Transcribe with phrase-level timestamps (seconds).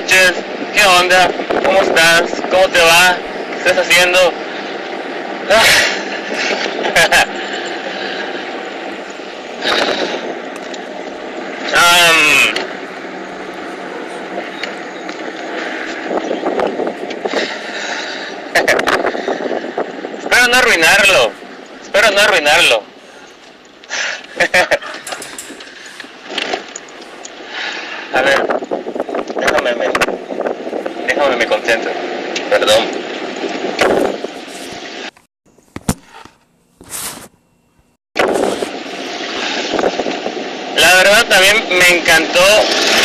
[0.00, 0.32] noches,
[0.72, 1.28] ¿qué onda?
[1.64, 2.30] ¿Cómo estás?
[2.50, 3.16] ¿Cómo te va?
[3.50, 4.18] ¿Qué estás haciendo?
[11.74, 12.16] Am,
[20.18, 21.32] espero no arruinarlo.
[21.82, 22.82] Espero no arruinarlo.
[28.14, 28.38] A ver,
[29.36, 29.86] déjame me,
[31.06, 31.90] déjame me concentro.
[32.50, 32.84] Perdón.
[40.76, 42.40] La verdad también me encantó,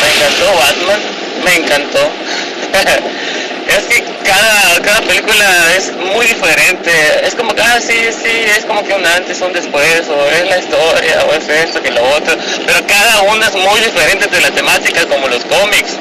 [0.00, 1.00] me encantó Batman,
[1.44, 2.03] me encantó.
[3.68, 6.90] es que cada, cada película es muy diferente.
[7.22, 10.48] Es como que, ah, sí, sí, es como que un antes, un después, o es
[10.48, 12.36] la historia, o es esto que lo otro.
[12.66, 15.92] Pero cada una es muy diferente de la temática, como los cómics.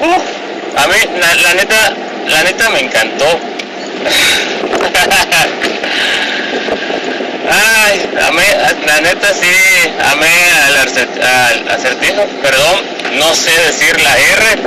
[0.00, 0.24] Uf,
[0.76, 0.96] a mí,
[1.42, 1.94] la, neta,
[2.28, 3.26] la neta me encantó.
[7.48, 8.42] Ay, amé,
[8.86, 9.46] la neta sí,
[10.10, 10.26] amé
[10.66, 14.58] al, al acertijo, perdón, no sé decir la R.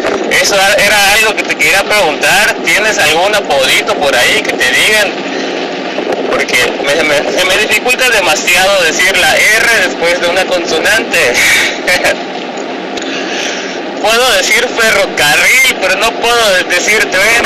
[0.41, 2.55] Eso era algo que te quería preguntar.
[2.65, 5.11] ¿Tienes algún apodito por ahí que te digan?
[6.31, 6.57] Porque
[7.37, 11.17] se me dificulta demasiado decir la R después de una consonante.
[14.01, 17.43] puedo decir ferrocarril, pero no puedo decir tren.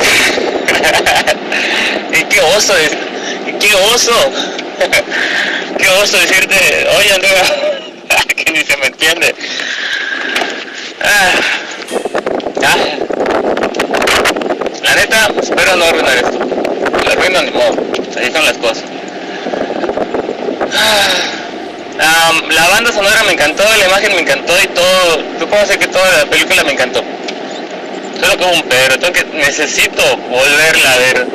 [2.19, 2.91] y qué oso, es-
[3.59, 4.31] qué oso.
[5.79, 7.43] qué oso decirte, oye Andrea,
[8.35, 9.35] que ni se me entiende.
[11.03, 11.31] Ah.
[14.83, 16.39] La neta, espero no arruinar esto.
[17.03, 17.75] Lo arruino ni modo,
[18.15, 18.83] así son las cosas.
[21.99, 25.17] Ah, la banda sonora me encantó, la imagen me encantó y todo.
[25.39, 27.03] Tú puedo decir que toda la película me encantó.
[28.19, 31.27] Solo hubo un pero, tengo que necesito volverla a ver.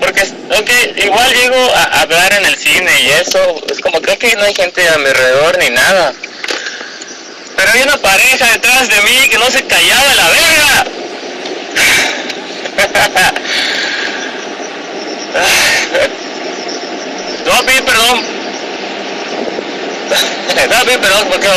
[0.00, 4.34] Porque aunque igual llego a hablar en el cine y eso, es como creo que
[4.36, 6.14] no hay gente a mi alrededor ni nada.
[7.60, 10.84] Pero hay una pareja detrás de mí que no se callaba la verga.
[17.44, 18.20] Te voy a pedir perdón.
[20.54, 21.48] Te voy a pedir perdón porque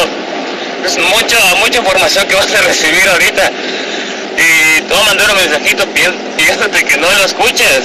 [0.86, 3.52] es mucho, mucha información que vas a recibir ahorita.
[4.38, 6.02] Y te voy a mandar un mensajito pi-
[6.38, 7.82] pidiéndote que no lo escuches.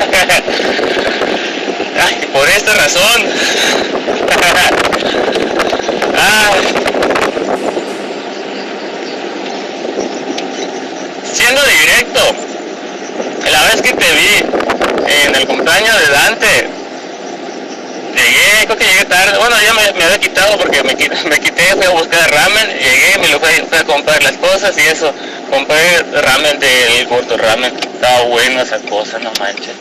[2.04, 3.22] Ay, por esta razón.
[11.42, 12.20] Siendo directo,
[13.50, 16.68] la vez que te vi en el cumpleaños de Dante,
[18.14, 21.84] llegué, creo que llegué tarde, bueno ya me, había quitado porque me, me quité, fui
[21.84, 25.12] a buscar ramen, llegué, me lo fui, a comprar las cosas y eso,
[25.50, 29.74] compré ramen del gordo ramen, estaba bueno esa cosa, no manches.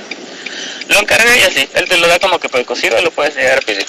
[0.88, 3.86] Lo encargué y así, él te lo da como que precocido lo puedes llegar a.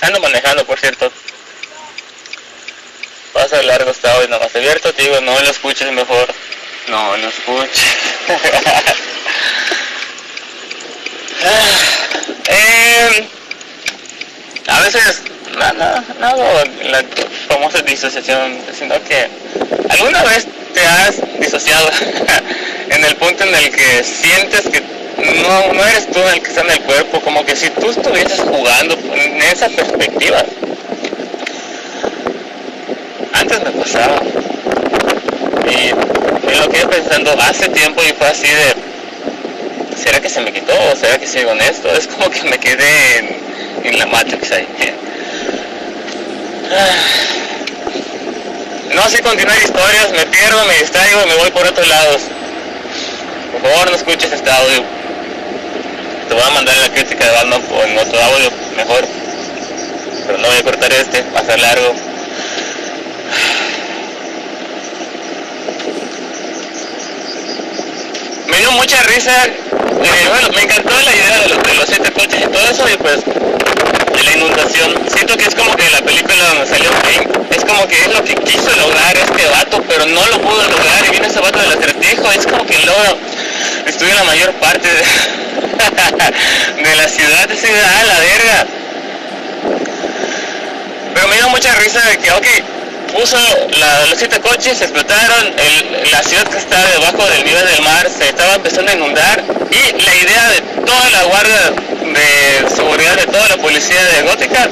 [0.00, 1.12] Ando manejando, por cierto.
[3.32, 6.28] Pasa largo está hoy nomás abierto, te digo, no lo escuches mejor.
[6.88, 7.96] No lo escuches.
[12.46, 13.28] Em,
[14.66, 15.22] a veces,
[15.56, 17.02] no, no, no hago la
[17.48, 19.28] famosa disociación, sino que
[19.88, 21.88] alguna vez te has disociado
[22.90, 24.82] en el punto en el que sientes que
[25.42, 28.40] no, no eres tú el que está en el cuerpo, como que si tú estuvieses
[28.40, 30.44] jugando en esa perspectiva.
[33.32, 34.20] Antes me pasaba.
[35.68, 35.94] Y
[36.46, 38.74] me lo quedé pensando hace tiempo y fue así de,
[39.96, 41.90] ¿será que se me quitó o será que sigo en esto?
[41.92, 43.36] Es como que me quedé en,
[43.84, 44.66] en la Matrix ahí.
[48.94, 52.22] No sé continuar historias, me pierdo, me distraigo y me voy por otros lados.
[53.52, 54.99] Por favor no escuches este audio.
[56.30, 59.04] Te voy a mandar la crítica de Batman en otro audio mejor.
[60.28, 61.92] Pero no voy a cortar este, va a ser largo.
[68.46, 72.12] me dio mucha risa, eh, bueno, me encantó la idea de los, de los siete
[72.12, 74.94] coches y todo eso, y pues de la inundación.
[75.12, 76.90] Siento que es como que la película donde salió
[77.50, 81.06] es como que es lo que quiso lograr este vato, pero no lo pudo lograr,
[81.08, 83.16] y viene ese vato del acertijo, es como que logra
[83.84, 85.39] destruir la mayor parte de,
[86.82, 88.66] de la ciudad, esa ciudad, la verga.
[91.14, 92.46] Pero me dio mucha risa de que, ok,
[93.14, 93.36] puso
[93.78, 98.08] la- los siete coches, explotaron, el- la ciudad que está debajo del nivel del mar
[98.16, 101.72] se estaba empezando a inundar y la idea de toda la guardia
[102.14, 104.68] de seguridad de toda la policía de Gótica.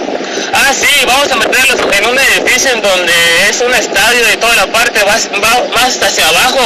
[0.52, 3.12] Ah, sí, vamos a meterlos en un edificio en donde
[3.48, 6.60] es un estadio y toda la parte va, va más hacia abajo.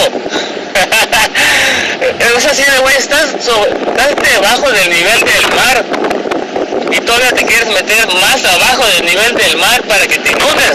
[2.37, 5.85] es así de, güey, estás, estás debajo del nivel del mar
[6.91, 10.73] y todavía te quieres meter más abajo del nivel del mar para que te inundes.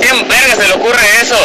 [0.00, 1.36] ¿Quién verga se le ocurre eso?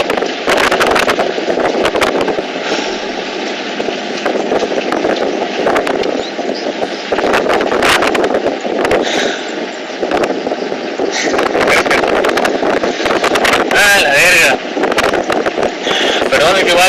[13.76, 14.58] ah, la verga.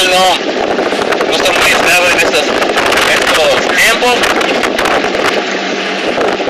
[0.00, 0.32] No,
[1.26, 4.16] no estoy muy estable en estos, estos tiempos.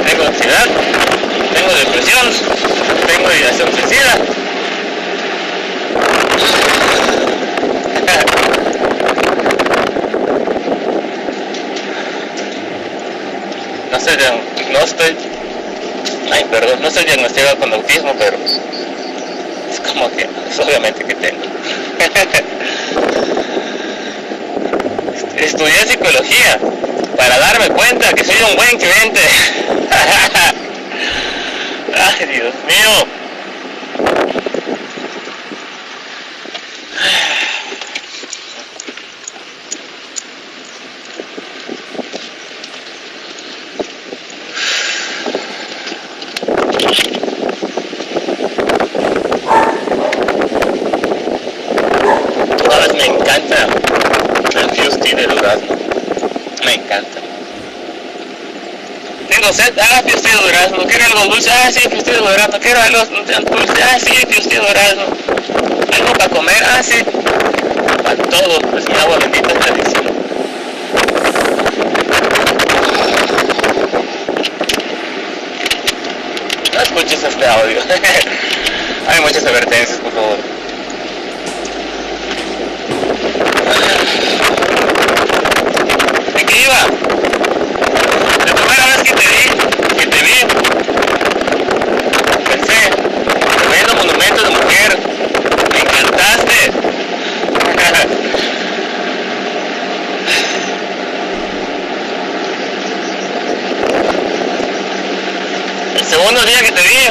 [0.07, 0.69] Tengo ansiedad,
[1.53, 2.31] tengo depresión,
[3.09, 4.15] tengo ideación suicida.
[13.91, 14.17] no sé,
[14.73, 15.17] no estoy,
[16.33, 18.61] ay, perdón, no estoy diagnosticado con autismo, pero es
[19.81, 21.43] como que, es obviamente que tengo.
[25.51, 26.61] Estudié psicología
[27.17, 29.21] para darme cuenta que soy un buen cliente.
[31.93, 33.05] Ay, Dios mío.
[52.71, 53.67] Sabes, me encanta
[54.59, 55.77] el Fusty de durazno.
[56.65, 57.19] Me encanta.
[59.29, 60.79] Tengo sed, ah, Fusty de durazno.
[60.87, 62.59] Quiero algo dulce, ah, sí, Fusty de durazno.
[62.61, 65.03] Quiero algo dulce, sí, Fusty de durazno.
[65.93, 67.03] Algo para comer, ah, sí.
[68.03, 70.05] Para todo, es mi agua bendita tradición.
[76.75, 77.81] No escuches este audio.
[79.09, 80.39] Hay muchas advertencias, por favor.
[86.37, 86.81] ¿En qué iba?
[88.47, 90.39] La primera vez que te vi, que te vi,
[92.49, 92.91] pensé,
[93.59, 94.99] tremendo monumento de mujer,
[95.73, 96.71] me encantaste.
[105.97, 107.09] El segundo día que te vi,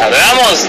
[0.00, 0.62] hablamos.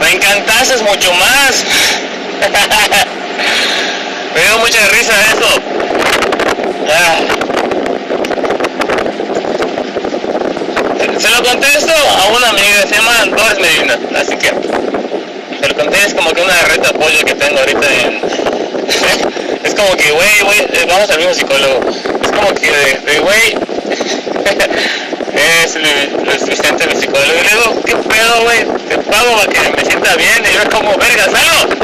[0.00, 1.64] Me encantaste mucho más.
[4.34, 5.46] Me dio mucha risa eso.
[6.92, 7.20] Ah.
[11.18, 16.14] Se lo contesto a una amiga, se llama Doris Medina, así que se lo es
[16.14, 18.20] como que una red de apoyo que tengo ahorita en...
[19.64, 21.80] es como que, güey, güey, vamos al mismo psicólogo.
[22.22, 22.70] Es como que,
[23.04, 23.56] de güey,
[25.64, 25.84] es el,
[26.28, 27.32] asistente del psicólogo.
[27.32, 28.64] Y le digo, ¿qué pedo, güey?
[28.88, 30.42] Te pago para que me sienta bien.
[30.48, 31.74] Y yo es como, verga, salud.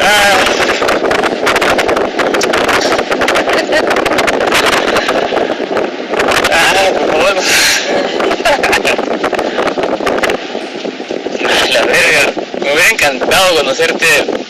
[0.00, 0.36] Ah.
[6.50, 6.72] Ah.
[6.74, 6.90] Ah,
[11.72, 12.32] La verga.
[12.60, 14.41] Me hubiera encantado conocerte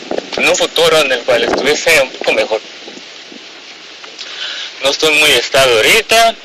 [0.43, 2.61] en un futuro en el cual estuviese un poco mejor.
[4.81, 6.35] No estoy muy estable ahorita.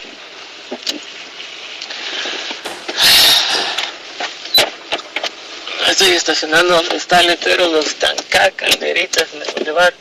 [5.88, 9.95] Estoy estacionando donde está el letrero, donde están acá, calderitas en el boulevard.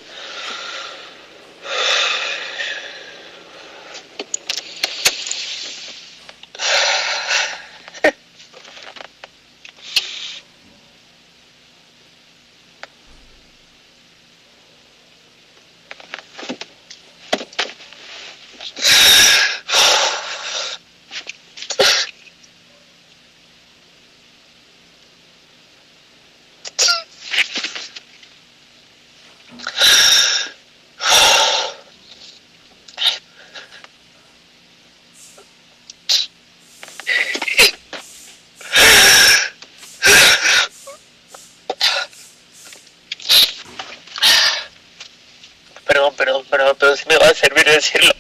[45.88, 48.14] Perdón, perdón, perdón, pero si me va a servir decirlo.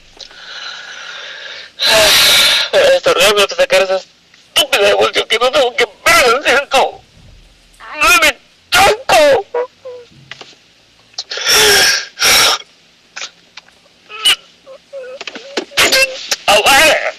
[2.72, 4.02] Voy a estornarme para sacar esa
[5.28, 7.02] estúpida evolución que no tengo que ver, ¿cierto?
[8.02, 8.38] ¡No me
[8.72, 9.46] choco!
[16.48, 17.14] ¡Aguanta!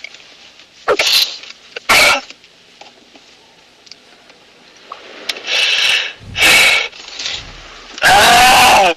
[8.03, 8.95] ¡Ah!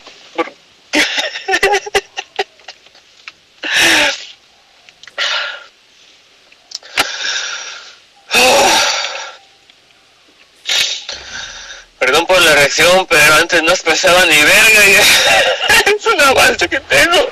[12.12, 14.96] perdón por la reacción, pero antes no expresaba ni verga y
[15.96, 17.30] es un avance que tengo.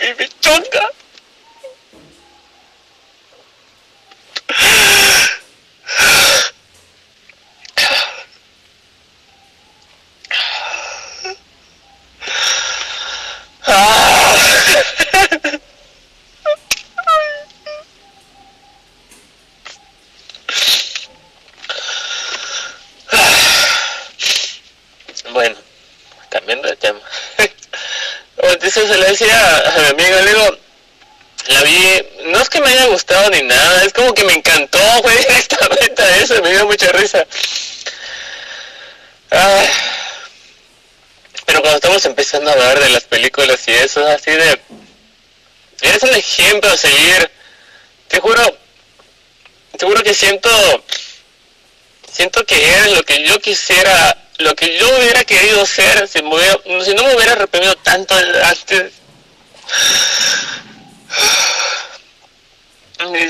[0.00, 0.90] Y me choca.
[25.36, 25.56] Bueno,
[26.30, 26.98] cambiando de tema.
[28.56, 32.86] Entonces se le decía a mi amigo, le la vi, no es que me haya
[32.86, 36.90] gustado ni nada, es como que me encantó, güey, esta meta, eso me dio mucha
[36.92, 37.26] risa.
[41.44, 44.58] pero cuando estamos empezando a hablar de las películas y eso, así de,
[45.82, 47.30] eres un ejemplo a seguir,
[48.08, 48.58] te juro,
[49.76, 50.48] te juro que siento,
[52.10, 56.94] siento que eres lo que yo quisiera, lo que yo hubiera querido ser si, si
[56.94, 58.14] no me hubiera arrepentido tanto
[58.44, 58.92] antes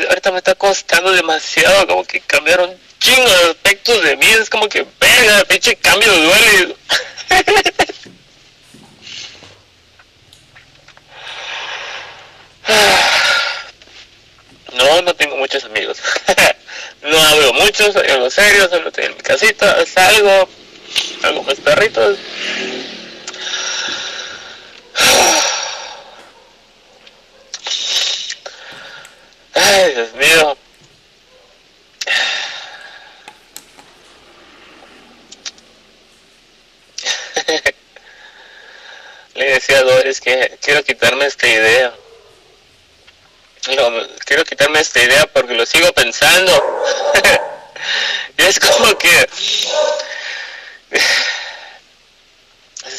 [0.08, 4.68] ahorita me está costando demasiado, como que cambiaron chingo de aspectos de mí, es como
[4.68, 6.76] que, verga, pinche cambio duele.
[14.72, 15.96] No, no tengo muchos amigos.
[17.02, 20.50] no hablo mucho, soy algo serio, solo estoy en mi casita, salgo,
[21.22, 22.18] hago mis perritos.
[29.54, 30.56] Ay, Dios mío.
[39.34, 41.94] Le decía a Doris que quiero quitarme esta idea.
[44.24, 46.52] quiero quitarme esta idea porque lo sigo pensando.
[48.38, 49.28] y es como que...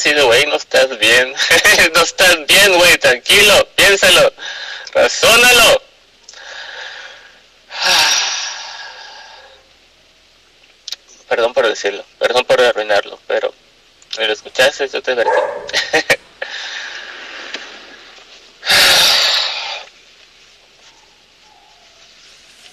[0.07, 1.35] Así de, güey, no estás bien.
[1.93, 4.33] no estás bien, güey, tranquilo, piénsalo,
[4.93, 5.81] razónalo.
[11.27, 13.53] Perdón por decirlo, perdón por arruinarlo, pero
[14.15, 15.29] si lo escuchaste, yo te veré.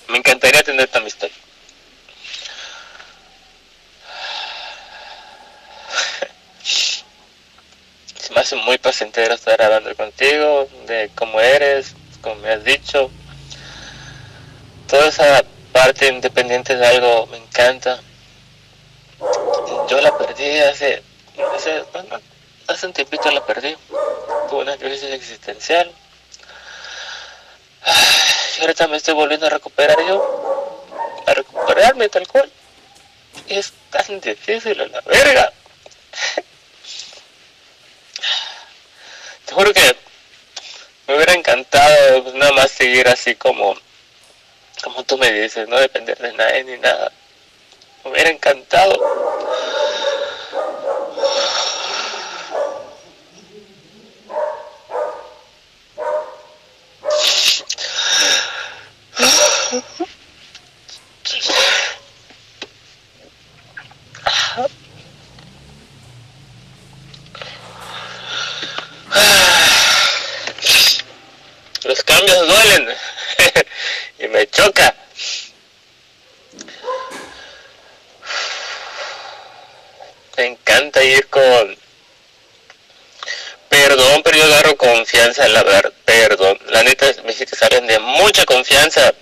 [0.07, 1.29] Me encantaría tener tu amistad.
[8.25, 13.11] Se me hace muy placentero estar hablando contigo, de cómo eres, como me has dicho.
[14.87, 18.01] Toda esa parte independiente de algo me encanta
[19.89, 21.03] yo la perdí hace,
[21.55, 21.85] hace,
[22.67, 23.77] hace un tiempito la perdí.
[24.49, 25.91] Tuve una crisis existencial.
[28.59, 30.85] Y ahorita me estoy volviendo a recuperar yo.
[31.27, 32.51] A recuperarme tal cual.
[33.49, 35.53] Es tan difícil a la verga.
[39.47, 39.97] Te que
[41.07, 43.75] me hubiera encantado pues, nada más seguir así como,
[44.83, 47.13] como tú me dices, no depender de nadie ni nada.
[48.05, 48.95] Me hubiera encantado.
[72.43, 72.89] Duelen
[74.19, 74.95] y me choca.
[80.37, 81.77] Me encanta ir con
[83.69, 86.59] perdón, pero yo agarro confianza, la verdad, perdón.
[86.69, 89.13] La neta, me que salen de mucha confianza.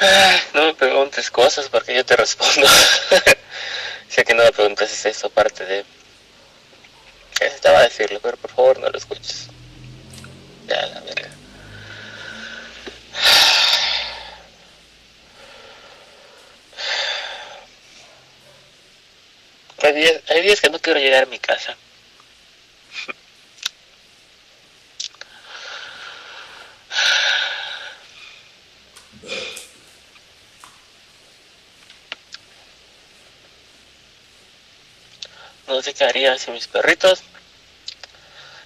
[0.54, 2.66] no me preguntes cosas porque yo te respondo.
[4.10, 5.84] sé que no me preguntas es eso parte de...
[7.40, 9.46] Estaba a decirlo, pero por favor no lo escuches.
[10.66, 11.30] Ya, la verga.
[20.28, 21.74] Hay días que no quiero llegar a mi casa.
[35.70, 37.22] no sé qué haría sin mis perritos.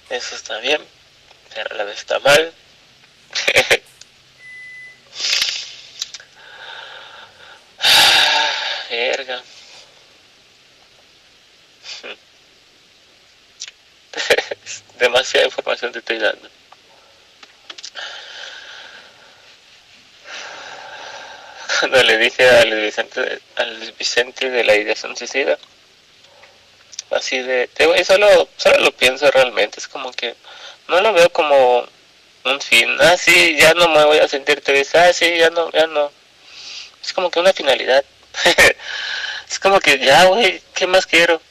[0.09, 0.81] Eso está bien,
[1.53, 2.51] pero a la vez está mal.
[8.89, 9.43] Verga.
[14.99, 16.49] Demasiada información te estoy dando.
[21.79, 23.63] Cuando le dije a Luis Vicente, a
[23.97, 25.59] Vicente de la ideación suicida,
[27.25, 30.35] así de, te solo, solo lo pienso realmente, es como que
[30.87, 31.87] no lo veo como
[32.43, 33.15] un fin, ah,
[33.57, 36.11] ya no me voy a sentir triste, ah, sí, ya no, ya no,
[37.03, 38.05] es como que una finalidad,
[39.49, 41.41] es como que ya, güey, ¿qué más quiero?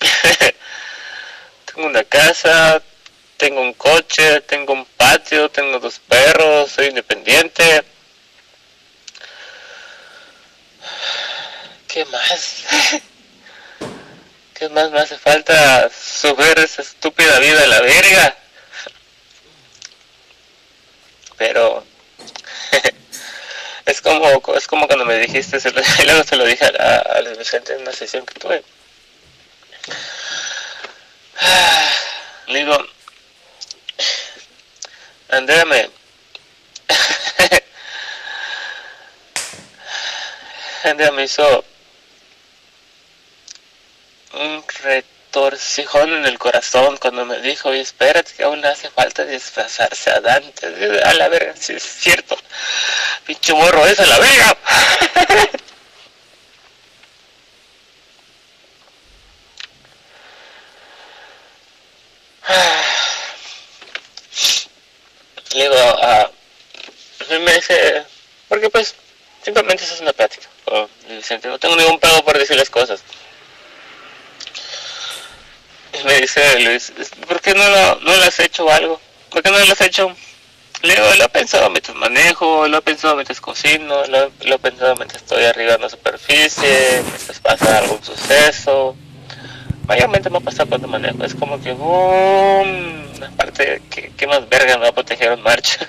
[1.66, 2.82] tengo una casa,
[3.36, 7.84] tengo un coche, tengo un patio, tengo dos perros, soy independiente.
[11.86, 12.64] ¿Qué más?
[14.60, 18.36] ¿Qué más me hace falta sufrir esa estúpida vida de la verga?
[21.38, 21.82] Pero
[23.86, 25.56] es como es como cuando me dijiste,
[26.02, 28.62] y luego se lo dije a, a, Vicente en una sesión que tuve.
[32.48, 32.86] Digo,
[35.30, 35.90] Andrea me...
[40.84, 41.64] Andrea hizo
[44.32, 50.10] un retorcijón en el corazón cuando me dijo, y espérate que aún hace falta disfrazarse
[50.10, 50.66] a Dante.
[51.04, 52.36] A la verga, si es cierto.
[53.26, 54.56] Pinche morro es a la verga.
[65.52, 66.30] le digo a
[67.38, 68.04] me dice
[68.48, 68.94] porque pues
[69.42, 70.48] simplemente eso es una plática
[71.44, 73.02] no tengo ningún pedo por decir las cosas
[76.04, 76.92] me dice Luis
[77.26, 79.00] ¿por qué no lo, has hecho algo?
[79.30, 80.14] ¿por qué no lo has hecho?
[80.82, 84.58] le digo lo he pensado mientras manejo lo he pensado mientras cocino lo, lo he
[84.58, 88.96] pensado mientras estoy arriba en la superficie mientras pasa algún suceso
[89.86, 94.76] mayormente me ha pasado cuando manejo es como que boom aparte, ¿qué, qué más verga
[94.76, 95.78] me va a proteger un marcha?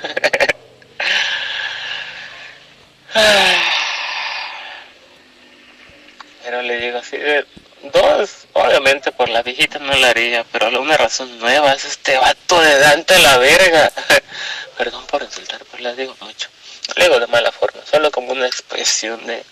[6.44, 7.46] pero le digo así de
[7.84, 12.62] dos, obviamente por la viejita no la haría, pero una razón nueva es este vato
[12.62, 13.92] de Dante la verga.
[14.78, 16.50] Perdón por insultar, pero le digo mucho.
[16.88, 19.44] No le digo de mala forma, solo como una expresión de,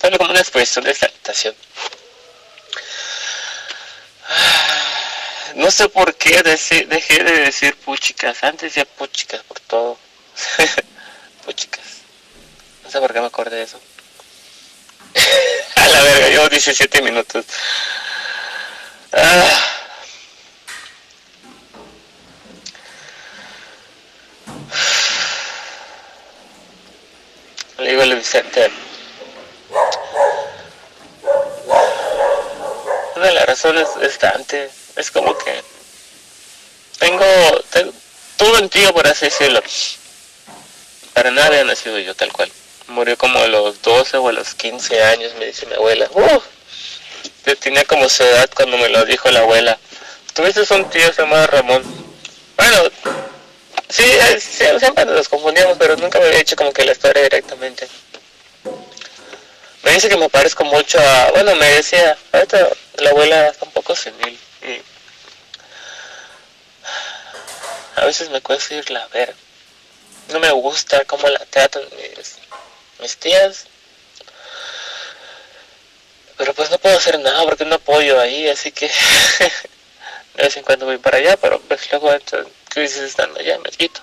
[0.00, 1.54] solo como una expresión de exaltación.
[5.54, 8.44] No sé por qué dejé de decir puchicas.
[8.44, 9.98] Antes decía puchicas por todo.
[11.44, 11.84] puchicas.
[12.84, 13.80] No sé por qué me acordé de eso.
[16.38, 17.44] Llevo 17 minutos.
[19.12, 19.60] Ah.
[27.78, 28.70] Le digo a Vicente.
[33.16, 35.64] Una de las razones es Dante es como que
[37.00, 37.24] tengo,
[38.36, 39.60] todo un tío por así decirlo.
[41.14, 42.48] Para nada había nacido yo tal cual.
[42.88, 46.08] Murió como a los 12 o a los 15 años, me dice mi abuela.
[46.12, 46.40] Uh,
[47.46, 49.78] yo tenía como su edad cuando me lo dijo la abuela.
[50.34, 51.82] Tuviste un tío llamado Ramón.
[52.56, 52.90] Bueno,
[53.88, 54.04] sí,
[54.40, 57.88] siempre nos confundíamos, pero nunca me había hecho como que la historia directamente.
[59.82, 61.30] Me dice que me parezco mucho a...
[61.32, 62.16] Bueno, me decía,
[62.98, 64.38] la abuela está un poco senil.
[67.96, 69.34] a veces me cuesta irla a ver.
[70.32, 71.82] No me gusta cómo la tratan
[73.18, 73.66] tías.
[76.36, 78.86] Pero pues no puedo hacer nada porque no apoyo ahí, así que
[80.34, 82.22] de vez en cuando voy para allá, pero pues luego en
[82.68, 84.00] crisis estando allá, me quito.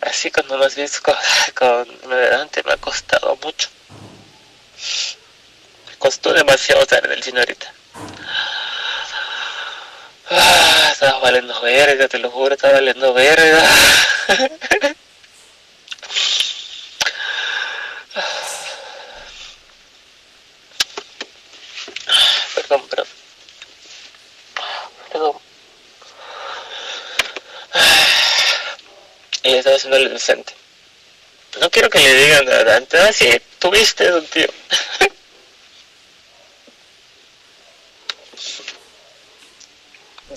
[0.00, 1.16] Así cuando has visto con,
[1.54, 3.68] con adelante me ha costado mucho.
[5.88, 7.72] Me costó demasiado estar en el cine ahorita.
[10.30, 13.64] Ah, estaba valiendo verga, te lo juro, estaba valiendo verga.
[22.54, 23.06] Perdón, perdón.
[25.10, 25.36] Perdón.
[29.48, 30.52] Y le estaba haciendo el decente.
[31.58, 34.46] No quiero que le digan a Dante, ah, sí, tuviste un tío.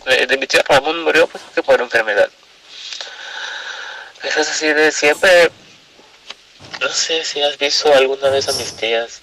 [0.05, 2.29] de, mi tío Ramón murió pues que por enfermedad.
[4.23, 5.51] Eso es así de siempre,
[6.79, 9.19] no sé si has visto alguna vez a mis tías,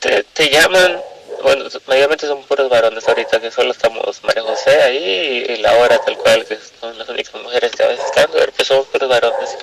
[0.00, 1.00] te, te llaman,
[1.42, 5.98] bueno, mayormente son puros varones ahorita, que solo estamos María José ahí y, la hora
[5.98, 9.08] tal cual, que son las únicas mujeres que a veces están, pero que somos puros
[9.08, 9.56] varones.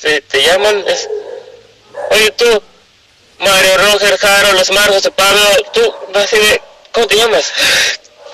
[0.00, 1.08] Te, te llaman, es,
[2.10, 2.62] oye tú,
[3.38, 5.40] Mario Roger, Jaro, los Marcos Pablo,
[5.72, 6.62] tú, así de,
[6.92, 7.52] ¿cómo te llamas?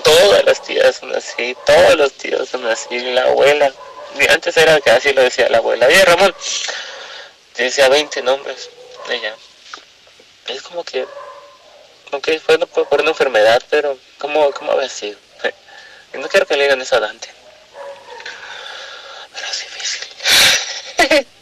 [0.05, 3.73] todas las tías son así, todos los tíos son así, la abuela.
[4.29, 5.87] Antes era que así lo decía la abuela.
[5.87, 6.33] Oye, Ramón,
[7.57, 8.69] decía 20 nombres
[9.09, 9.35] ella.
[10.47, 11.07] Es como que,
[12.11, 15.17] aunque fue por una enfermedad, pero ¿cómo, cómo había sido?
[16.13, 17.27] No quiero que le digan eso a Dante.
[19.33, 21.27] Pero es difícil.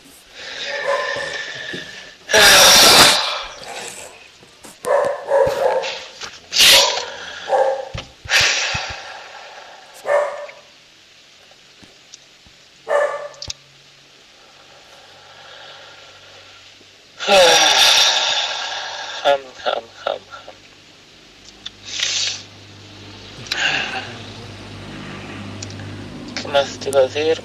[26.54, 27.42] decir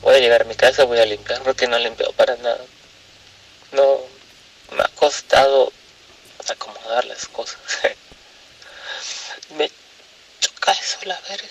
[0.00, 2.64] voy a llegar a mi casa voy a limpiar porque no limpio para nada.
[3.70, 4.00] No
[4.76, 5.72] me ha costado
[6.48, 7.60] acomodar las cosas.
[9.56, 9.70] Me
[10.40, 11.46] choca eso la verga.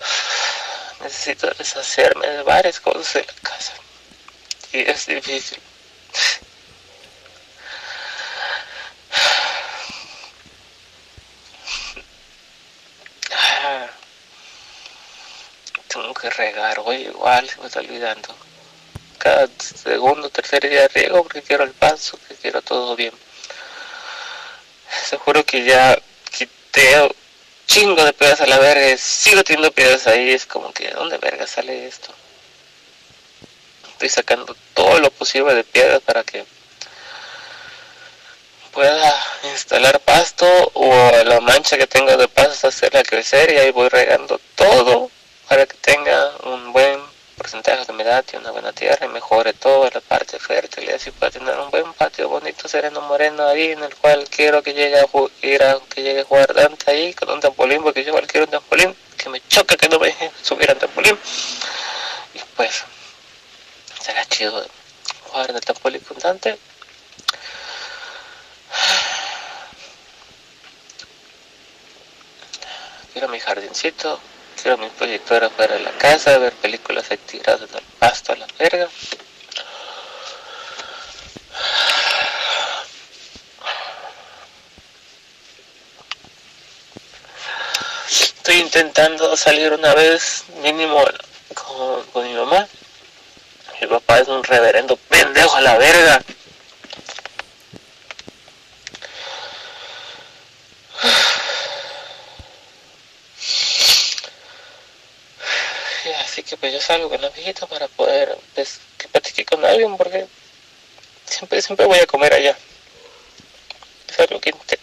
[1.00, 3.72] Necesito deshacerme de varias cosas en la casa.
[4.72, 5.58] Y es difícil
[16.36, 18.34] regar, igual se me está olvidando.
[19.18, 23.12] Cada segundo, tercer día riego porque quiero el paso, que quiero todo bien.
[25.08, 25.98] Seguro que ya
[26.30, 27.08] quité
[27.66, 31.46] chingo de piedras a la verga, sigo teniendo piedras ahí, es como que, ¿dónde verga
[31.46, 32.12] sale esto?
[33.92, 36.44] Estoy sacando todo lo posible de piedras para que
[38.72, 43.88] pueda instalar pasto o la mancha que tengo de pasto hacerla crecer y ahí voy
[43.88, 45.10] regando todo
[45.48, 47.00] para que tenga un buen
[47.36, 50.84] porcentaje de humedad y una buena tierra y mejore toda la parte fértil.
[50.84, 54.62] Y así pueda tener un buen patio bonito, sereno, moreno ahí en el cual quiero
[54.62, 55.06] que llegue a
[55.42, 58.44] ir a, que llegue a jugar Dante ahí con un trampolín porque yo igual quiero
[58.46, 61.18] un trampolín que me choca que no me deje subir al trampolín.
[62.34, 62.84] Y pues
[64.00, 64.64] será chido
[65.24, 66.58] jugar en el trampolín con Dante.
[73.12, 74.18] Quiero mi jardincito
[74.64, 78.88] quiero mi proyectora para la casa, ver películas ahí tiradas del pasto a la verga.
[88.08, 91.04] Estoy intentando salir una vez mínimo
[91.52, 92.66] con, con mi mamá.
[93.82, 96.22] Mi papá es un reverendo pendejo a la verga.
[106.48, 110.26] Que pues yo salgo con la viejita para poder pues, que platique con alguien porque
[111.24, 112.56] siempre siempre voy a comer allá
[114.14, 114.82] es algo que intento.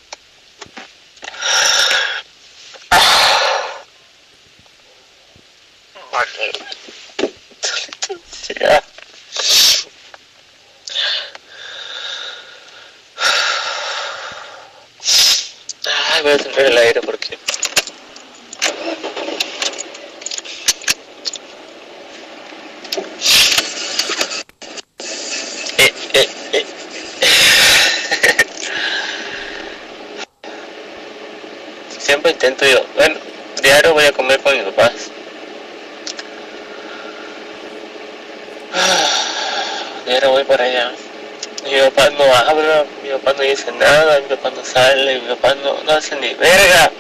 [15.86, 17.38] Ay, voy a tener el aire porque
[32.42, 33.20] intento yo, bueno,
[33.62, 35.12] diario voy a comer con mis papás.
[40.08, 40.92] Diario voy para allá.
[41.64, 45.56] Mi papá no habla, mi papá no dice nada, mi papá no sale, mi papá
[45.56, 46.92] no, no hace ni verga.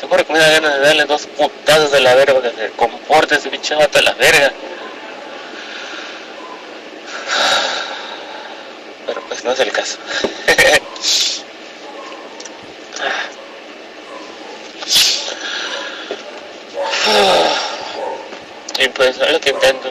[0.00, 3.34] Seguro que me da ganas de darle dos putazos de la verga que se comporte
[3.36, 4.52] ese bicho hasta la verga.
[9.06, 9.98] Pero pues no es el caso.
[18.78, 19.90] Y pues es lo que intento.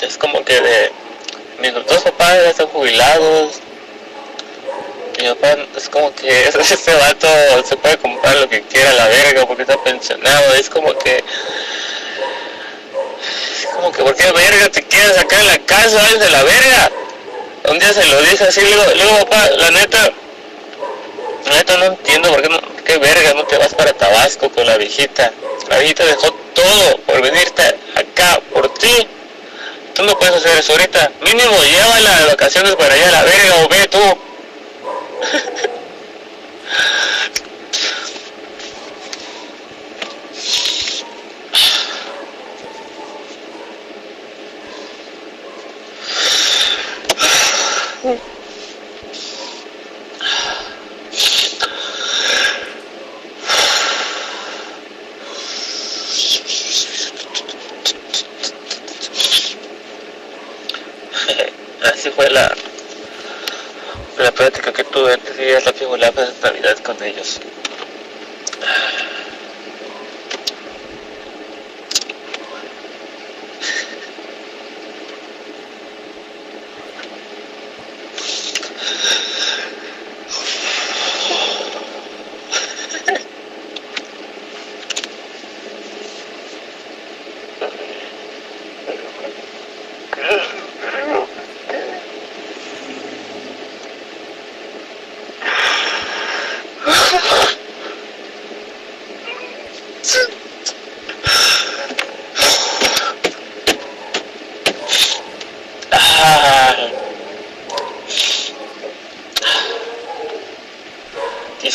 [0.00, 0.87] Es como que de
[2.36, 3.54] ya están jubilados.
[5.18, 7.28] Mi papá es como que ese vato
[7.64, 10.54] se puede comprar lo que quiera la verga porque está pensionado.
[10.54, 11.24] Es como que es
[13.74, 16.90] como que ¿por qué verga te quieres sacar la casa de la verga?
[17.68, 20.10] Un día se lo dice así, luego, luego papá, la neta,
[21.46, 24.66] la neta no entiendo por qué no, qué verga no te vas para Tabasco con
[24.66, 25.32] la viejita.
[25.68, 27.62] La viejita dejó todo por venirte
[27.94, 29.06] acá por ti.
[29.98, 31.10] Tú no puedes hacer eso ahorita.
[31.22, 34.27] Mínimo llévala de vacaciones para allá a la verga o ve tú.
[62.18, 62.52] Fue la,
[64.18, 67.38] la práctica que tuve antes de ir a la figura de Navidad con ellos.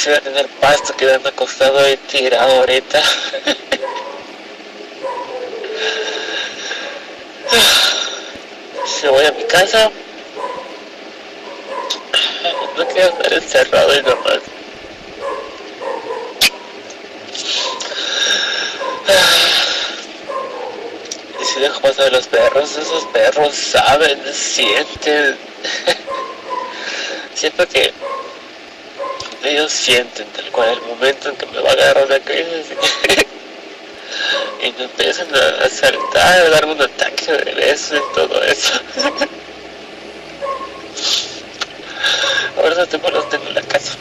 [0.03, 1.29] quisiera tener pasto quedando
[2.23, 3.01] tirado ahorita.
[8.85, 9.91] Si voy a mi casa,
[12.77, 14.39] no quiero estar encerrado y nomás.
[21.41, 25.37] Y si dejo pasar los perros, esos perros saben, sienten.
[27.35, 27.91] Siento que
[29.43, 32.67] ellos sienten tal cual el momento en que me va a agarrar la crisis
[34.63, 38.73] y me empiezan a saltar, a darme un ataque de beso y todo eso.
[42.57, 43.97] Ahora tengo los tengo en la casa.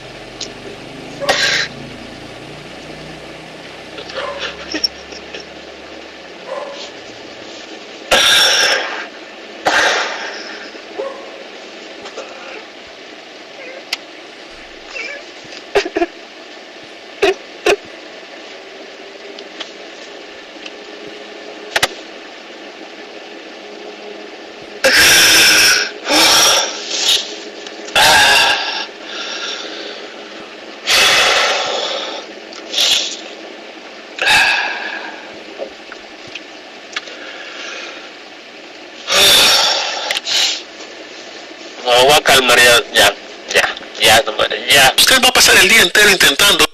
[42.32, 43.14] No, voy a calmar ya,
[43.52, 44.24] ya, ya,
[44.70, 44.94] ya.
[44.96, 46.64] Usted va a pasar el día entero intentando.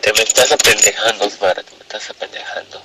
[0.00, 2.82] Te me estás apendejando, Osmar, te me estás apendejando.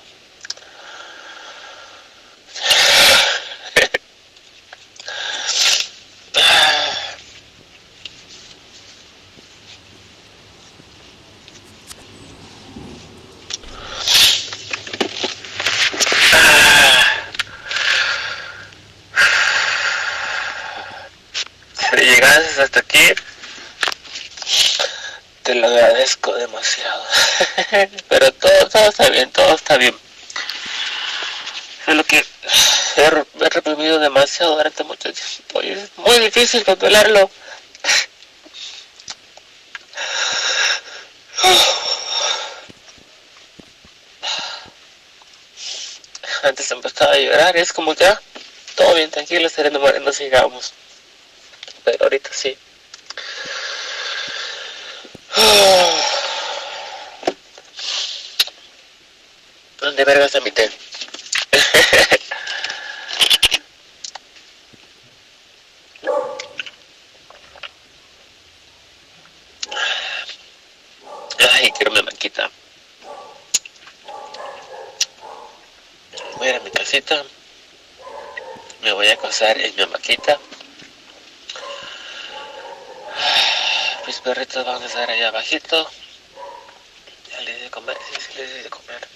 [21.90, 23.14] Si llegases hasta aquí,
[25.42, 27.04] te lo agradezco demasiado.
[28.08, 28.32] Pero
[28.90, 29.96] está bien, todo está bien.
[32.08, 37.30] Que he, he reprimido demasiado durante mucho tiempo y es muy difícil controlarlo.
[46.44, 48.22] Antes empezaba a llorar, es como ah,
[48.76, 50.74] todo bien, tranquilo, sereno moreno, sigamos.
[51.84, 52.58] Pero ahorita sí.
[59.98, 60.70] ¿Dónde verga está mi té?
[71.52, 72.52] Ay, quiero mi maquita.
[76.36, 77.24] Voy a ir a mi casita.
[78.84, 80.40] Me voy a acostar en mi maquita.
[84.06, 85.90] Mis perritos van a estar allá abajito.
[87.32, 89.08] Ya les di de comer, sí, sí les di de comer.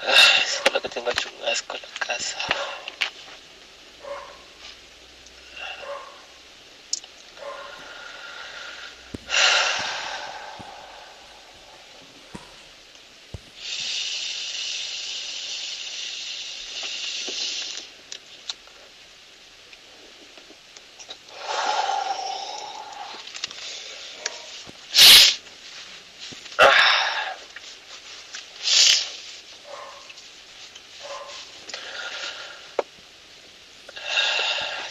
[0.00, 2.38] Ay, solo que tengo chungasco en la casa.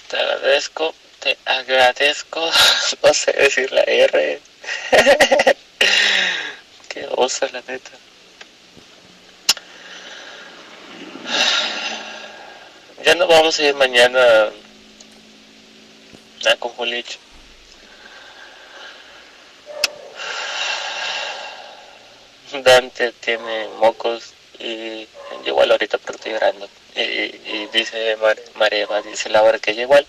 [0.09, 0.23] Te
[0.57, 2.41] agradezco, te agradezco.
[3.03, 4.41] No sé decir la R.
[6.89, 7.91] Qué osa, la neta.
[13.05, 14.49] Ya no vamos a ir mañana
[16.45, 17.19] a con Julich.
[22.63, 25.07] Dante tiene mocos y
[25.45, 26.67] igual ahorita porque estoy llorando.
[26.95, 28.17] Y, dice
[28.55, 30.05] Mareva, dice Laura que igual.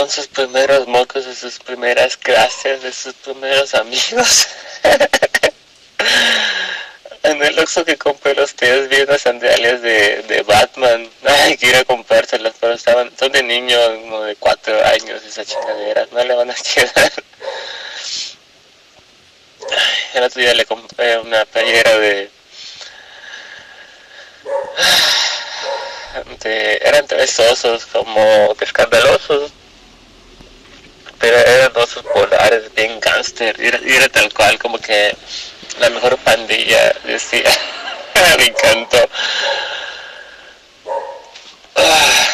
[0.00, 4.46] Son sus primeros mocos de sus primeras clases, de sus primeros amigos.
[7.22, 11.06] en el Oxxo que compré los tíos vi unas sandalias de, de Batman.
[11.26, 13.42] Ay, quiero comprárselas, pero estaban, son de
[14.00, 17.12] como de cuatro años, esas chingaderas, no le van a quedar.
[20.14, 22.30] El otro día le compré una playera de,
[26.42, 29.52] de eran tres osos como escandalosos
[31.20, 35.14] pero eran osos polares bien gangster y era, tal cual como que
[35.78, 37.50] la mejor pandilla decía.
[38.38, 39.08] Me encantó.
[41.76, 42.28] Ah,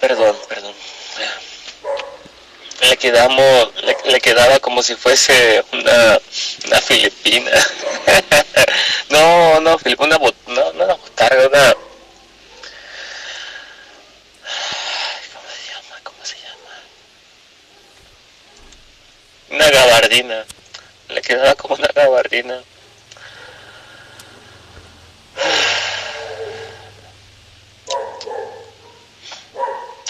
[0.00, 0.74] perdón perdón.
[2.88, 3.72] Le quedamos
[4.04, 6.20] le, quedaba como si fuese una,
[6.66, 7.50] una filipina.
[9.08, 11.74] No no una no no una botarga una
[15.32, 16.00] ¿cómo se llama?
[16.02, 16.72] ¿cómo se llama?
[19.50, 20.44] Una gabardina
[21.08, 22.62] le quedaba como una gabardina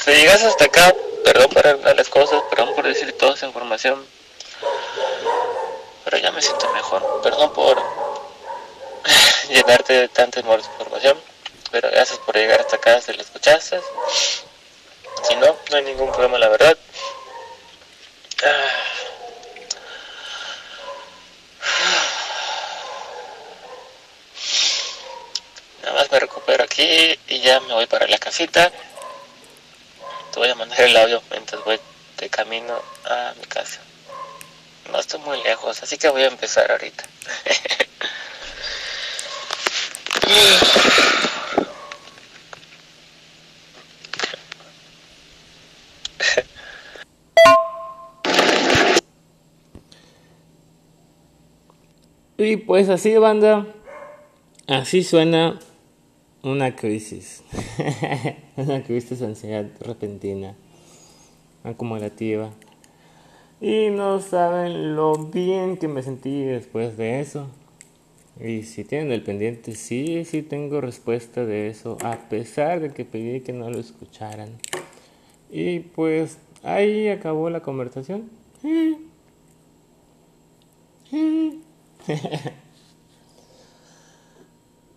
[0.04, 0.94] si llegas hasta acá
[1.26, 4.06] perdón por las cosas, perdón por decir toda esa información,
[6.04, 7.20] pero ya me siento mejor.
[7.20, 7.76] Perdón por
[9.48, 11.20] llenarte de tanta información,
[11.72, 13.80] pero gracias por llegar hasta acá si lo escuchaste.
[15.28, 16.78] Si no, no hay ningún problema, la verdad.
[25.82, 28.72] Nada más me recupero y ya me voy para la casita
[30.36, 31.80] voy a mandar el audio mientras voy
[32.18, 33.80] de camino a mi casa.
[34.92, 37.04] No estoy muy lejos, así que voy a empezar ahorita.
[52.38, 53.66] Y pues así, banda,
[54.68, 55.58] así suena
[56.42, 57.42] una crisis.
[58.56, 60.54] una crisis de ansiedad repentina,
[61.64, 62.50] acumulativa.
[63.60, 67.48] Y no saben lo bien que me sentí después de eso.
[68.38, 73.06] Y si tienen el pendiente, sí, sí tengo respuesta de eso, a pesar de que
[73.06, 74.50] pedí que no lo escucharan.
[75.50, 78.28] Y pues ahí acabó la conversación.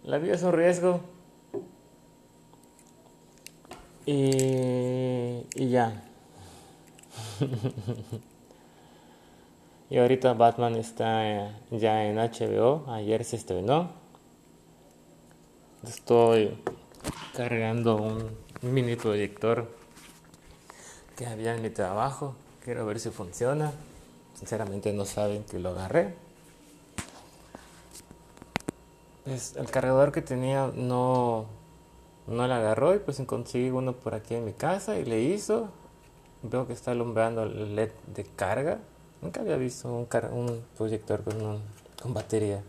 [0.03, 0.99] la vida es un riesgo.
[4.11, 6.01] Y, y ya.
[9.91, 12.91] y ahorita Batman está ya en HBO.
[12.91, 13.91] Ayer se estrenó.
[15.87, 16.57] Estoy
[17.35, 19.69] cargando un mini proyector
[21.15, 22.33] que había en mi trabajo.
[22.65, 23.73] Quiero ver si funciona.
[24.33, 26.15] Sinceramente no saben que lo agarré.
[29.23, 31.58] Pues el cargador que tenía no
[32.29, 35.69] no la agarró y pues conseguí uno por aquí en mi casa y le hizo.
[36.43, 38.79] Veo que está alumbrando el LED de carga.
[39.21, 41.61] Nunca había visto un, un proyector con,
[42.01, 42.61] con batería.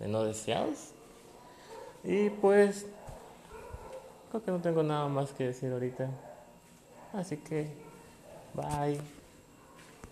[0.00, 0.92] no deseados.
[2.04, 2.84] Y pues,
[4.30, 6.10] creo que no tengo nada más que decir ahorita.
[7.14, 7.68] Así que,
[8.54, 9.00] bye.